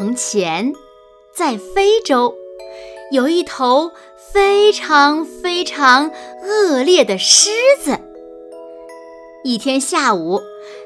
[0.00, 0.72] 从前，
[1.30, 2.34] 在非洲，
[3.12, 3.92] 有一头
[4.32, 6.10] 非常非常
[6.42, 7.98] 恶劣的狮子。
[9.44, 10.40] 一天下午，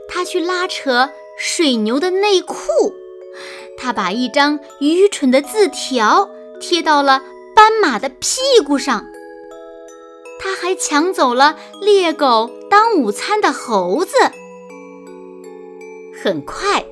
[0.09, 2.57] 他去拉扯水牛的内裤，
[3.79, 6.29] 他把一张愚蠢的字条
[6.61, 7.23] 贴到了
[7.55, 9.07] 斑马的屁股上。
[10.41, 14.17] 他还抢走了猎狗当午餐的猴子。
[16.21, 16.85] 很快。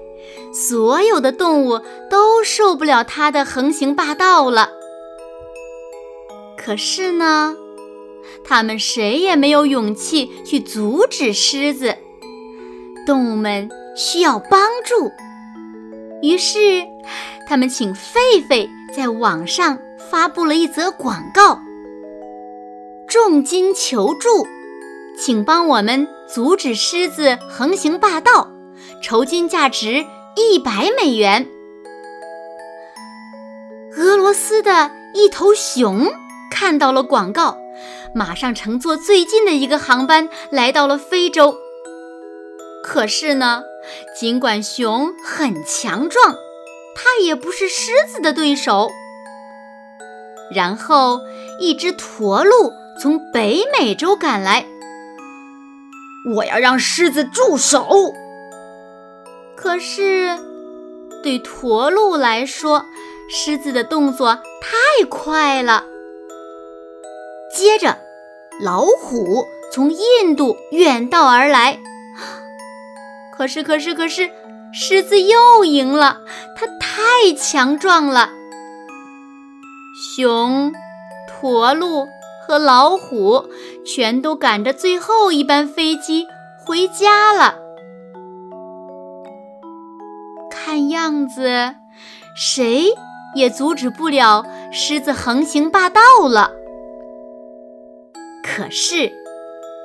[0.53, 4.71] 所有的动物都受不了它的横行霸道了。
[6.57, 7.57] 可是呢，
[8.45, 11.97] 他们谁也没有勇气去阻止狮子。
[13.05, 15.11] 动物们需要帮助，
[16.23, 16.85] 于是
[17.49, 19.79] 他们请狒狒在网上
[20.11, 21.59] 发布了一则广告：
[23.09, 24.47] 重金求助，
[25.19, 28.53] 请帮我们阻止狮子横行霸道，
[29.03, 30.05] 酬金价值。
[30.35, 31.47] 一百美元。
[33.97, 36.11] 俄罗斯的一头熊
[36.51, 37.59] 看到了广告，
[38.15, 41.57] 马上乘坐最近的一个航班来到了非洲。
[42.83, 43.63] 可是呢，
[44.19, 46.35] 尽管熊很强壮，
[46.97, 48.91] 它也不是狮子的对手。
[50.55, 51.21] 然后，
[51.61, 54.67] 一只驼鹿从北美洲赶来，
[56.35, 58.15] 我要让狮子住手。
[59.57, 60.39] 可是，
[61.23, 62.85] 对驼鹿来说，
[63.29, 65.85] 狮子的动作太快了。
[67.55, 67.99] 接着，
[68.61, 71.79] 老虎从印度远道而来。
[73.37, 74.31] 可是，可是，可是，
[74.73, 76.23] 狮子又赢了，
[76.57, 78.31] 它太强壮了。
[80.17, 80.73] 熊、
[81.29, 82.09] 驼鹿
[82.45, 83.49] 和老虎
[83.85, 86.27] 全都赶着最后一班飞机
[86.59, 87.62] 回家了。
[90.73, 91.75] 看样子，
[92.35, 92.95] 谁
[93.35, 96.51] 也阻止不了狮子横行霸道了。
[98.43, 99.13] 可是，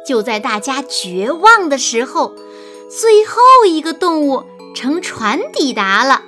[0.08, 2.34] 就在大家绝望的时候，
[2.90, 6.22] 最后一个动物乘船抵达了。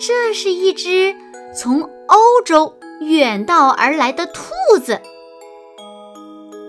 [0.00, 1.14] 这是一只
[1.56, 4.42] 从欧洲远道而来的兔
[4.84, 5.00] 子。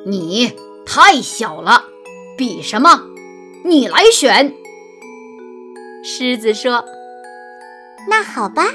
[0.06, 0.54] 你
[0.86, 1.86] 太小了，
[2.38, 3.02] 比什么？
[3.64, 4.54] 你来选。
[6.08, 6.86] 狮子说
[8.08, 8.68] ：“那好吧，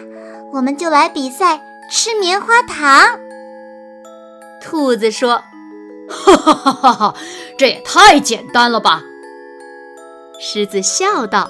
[0.53, 3.21] 我们就来比赛吃棉花糖。”
[4.61, 5.45] 兔子说
[6.11, 7.15] ：“哈哈哈哈哈，
[7.57, 9.03] 这也太简单了吧！”
[10.41, 11.49] 狮子笑道。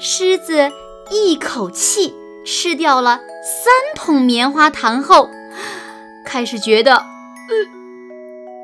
[0.00, 0.72] 狮子
[1.10, 2.14] 一口气
[2.46, 5.28] 吃掉了三桶棉花糖后，
[6.24, 7.04] 开始觉得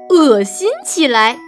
[0.09, 1.39] 恶心起来。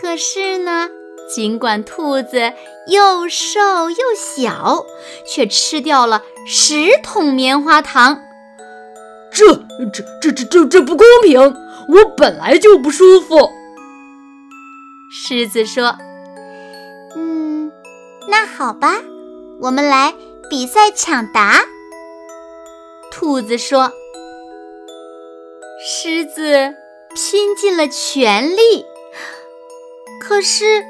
[0.00, 0.88] 可是呢？
[1.28, 2.52] 尽管兔子
[2.86, 4.84] 又瘦又小，
[5.26, 8.20] 却吃掉了十桶棉花糖。
[9.32, 9.54] 这、
[9.92, 11.40] 这、这、这、这、这不公平！
[11.88, 13.50] 我本来就不舒服。
[15.10, 15.96] 狮子说
[17.16, 17.72] ：“嗯，
[18.28, 18.96] 那好吧，
[19.60, 20.14] 我们来
[20.48, 21.64] 比赛抢答。”
[23.10, 23.92] 兔子说
[25.84, 26.74] ：“狮子
[27.14, 28.84] 拼尽了全力，
[30.20, 30.84] 可是……”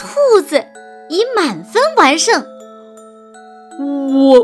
[0.00, 0.64] 兔子
[1.10, 2.42] 以满分完胜。
[3.78, 4.40] 我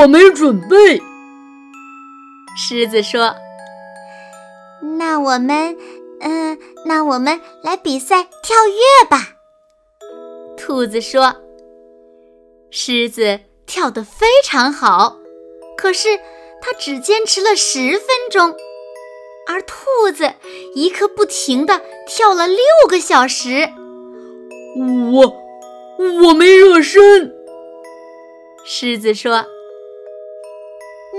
[0.00, 1.00] 我没准备。
[2.56, 3.36] 狮子说
[4.98, 5.76] ：“那我们，
[6.20, 9.36] 嗯，那我们来比赛跳跃吧。”
[10.58, 11.36] 兔子说
[12.72, 15.18] ：“狮子跳得非常好，
[15.76, 16.18] 可是
[16.60, 18.56] 它只坚持了十分钟，
[19.46, 20.32] 而兔子
[20.74, 23.70] 一刻不停地跳了六个小时。”
[24.78, 25.34] 我
[26.22, 27.34] 我没热身，
[28.64, 29.46] 狮子说：“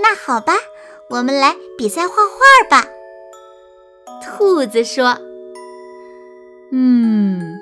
[0.00, 0.54] 那好吧，
[1.10, 2.38] 我们来比赛画画
[2.70, 2.88] 吧。”
[4.22, 5.18] 兔子说
[6.70, 7.58] ：“嗯，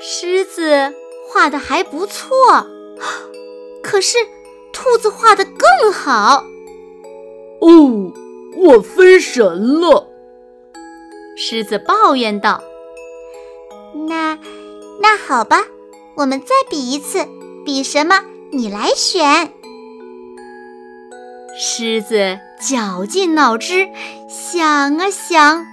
[0.00, 0.94] 狮子
[1.28, 2.66] 画的还不错，
[3.82, 4.16] 可是
[4.72, 6.42] 兔子画的更好。”
[7.60, 8.12] 哦，
[8.56, 10.08] 我分神了，
[11.36, 12.62] 狮子抱怨道
[14.08, 14.38] ：“那
[15.26, 15.62] 好吧，
[16.16, 17.26] 我们再比一次，
[17.64, 18.20] 比什么？
[18.52, 19.52] 你来选。
[21.58, 23.88] 狮子绞尽脑汁
[24.28, 25.66] 想啊想，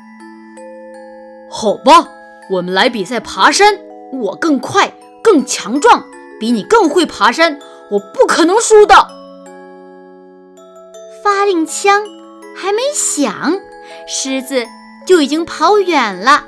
[1.49, 2.07] 好吧，
[2.49, 3.77] 我们来比赛爬山。
[4.13, 6.05] 我更快，更强壮，
[6.39, 7.59] 比你更会爬山，
[7.91, 9.07] 我不可能输的。
[11.23, 12.03] 发令枪
[12.55, 13.59] 还没响，
[14.07, 14.65] 狮子
[15.05, 16.45] 就已经跑远了。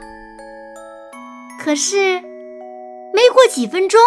[1.60, 2.22] 可是
[3.14, 4.02] 没过几分钟，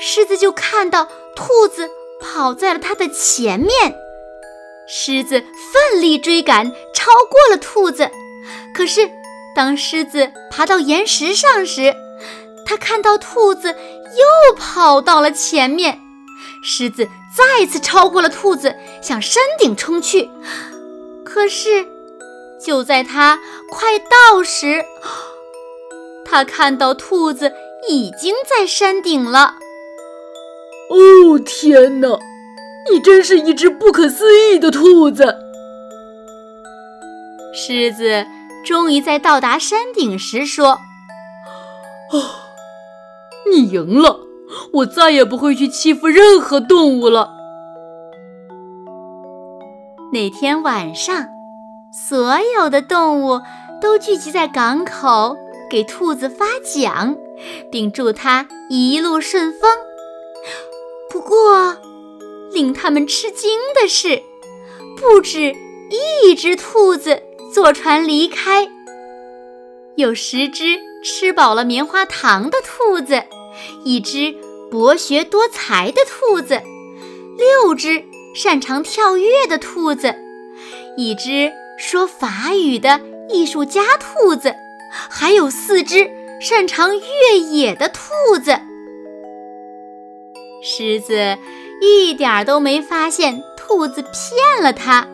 [0.00, 1.88] 狮子就看到兔子
[2.20, 3.94] 跑在了它的前面。
[4.86, 8.10] 狮子奋力追赶，超过了兔子。
[8.74, 9.10] 可是
[9.56, 11.94] 当狮子爬到岩石上时，
[12.66, 15.98] 它看到兔子又跑到了前面。
[16.62, 20.30] 狮子再次超过了兔子，向山顶冲去。
[21.24, 21.86] 可是
[22.60, 23.38] 就在它
[23.70, 24.84] 快到时，
[26.24, 27.52] 他看到兔子
[27.88, 29.54] 已经在山顶了。
[30.90, 32.18] 哦，天哪！
[32.90, 35.36] 你真是一只不可思议的兔子！
[37.52, 38.26] 狮子
[38.64, 40.78] 终于在到达山顶时说
[42.12, 42.24] ：“哦，
[43.50, 44.20] 你赢了！
[44.72, 47.32] 我再也不会去欺负任何动物了。”
[50.10, 51.26] 那天晚上，
[51.92, 53.42] 所有的动物
[53.82, 55.36] 都聚集在港口，
[55.68, 57.14] 给兔子发奖，
[57.70, 59.70] 并祝他一路顺风。
[61.10, 61.76] 不过，
[62.52, 63.50] 令他们吃惊
[63.80, 64.22] 的是，
[64.96, 65.54] 不止
[65.90, 68.68] 一只兔子坐船离开，
[69.96, 73.22] 有十只吃饱了棉花糖的兔子，
[73.84, 74.34] 一只
[74.70, 76.60] 博学多才的兔子，
[77.38, 78.04] 六只
[78.34, 80.14] 擅长跳跃的兔子，
[80.96, 83.00] 一只说法语的
[83.30, 84.54] 艺术家兔子，
[85.10, 88.58] 还有四只擅长越野的兔子。
[90.62, 91.38] 狮子。
[91.80, 95.06] 一点儿都没发现兔子骗了他，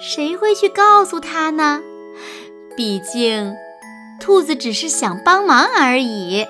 [0.00, 1.80] 谁会去告诉他呢？
[2.76, 3.54] 毕竟，
[4.20, 6.44] 兔子只是想帮忙而已。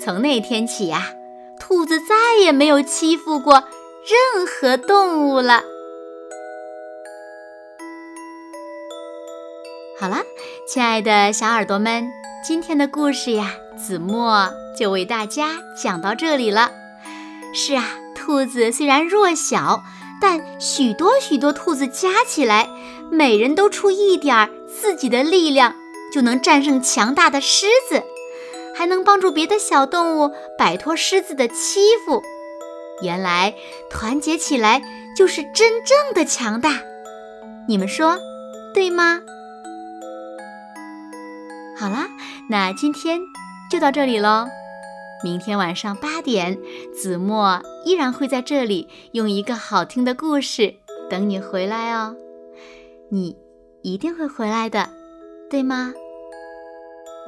[0.00, 1.14] 从那天起呀，
[1.58, 3.64] 兔子再也没有欺负过
[4.34, 5.64] 任何动物了。
[9.98, 10.18] 好了，
[10.66, 12.10] 亲爱的小耳朵们，
[12.42, 16.70] 今天的故事呀，子墨就为大家讲到这里了。
[17.52, 17.84] 是啊，
[18.14, 19.82] 兔子虽然弱小，
[20.22, 22.70] 但许多许多兔子加起来，
[23.12, 25.74] 每人都出一点儿自己的力量，
[26.10, 28.02] 就能战胜强大的狮子，
[28.74, 32.22] 还能帮助别的小动物摆脱狮子的欺负。
[33.02, 33.52] 原来
[33.90, 34.80] 团结起来
[35.14, 36.80] 就是真正的强大，
[37.68, 38.16] 你们说
[38.72, 39.20] 对吗？
[41.84, 42.08] 好啦，
[42.48, 43.20] 那今天
[43.70, 44.46] 就到这里喽。
[45.22, 46.58] 明天晚上八点，
[46.94, 50.76] 子墨依然会在这里用一个好听的故事
[51.10, 52.16] 等你回来哦。
[53.10, 53.36] 你
[53.82, 54.88] 一定会回来的，
[55.50, 55.92] 对吗？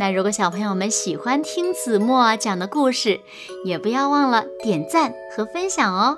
[0.00, 3.20] 那如果小朋友们喜欢听子墨讲的故事，
[3.62, 6.16] 也不要忘了点赞和分享哦。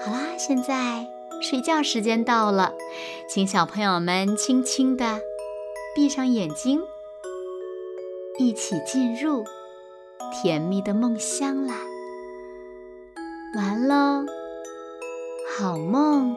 [0.00, 1.08] 好啦，现在
[1.42, 2.72] 睡觉时间到了，
[3.28, 5.18] 请小朋友们轻轻的
[5.96, 6.82] 闭上眼睛，
[8.38, 9.42] 一起进入。
[10.30, 11.74] 甜蜜的梦乡啦，
[13.54, 14.26] 完喽，
[15.56, 16.36] 好梦。